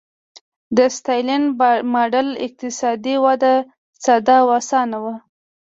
د 0.77 0.79
ستالین 0.97 1.43
ماډل 1.93 2.27
اقتصادي 2.45 3.15
وده 3.25 3.53
ساده 4.03 4.35
او 4.41 4.47
اسانه 4.59 4.97
وه. 5.03 5.15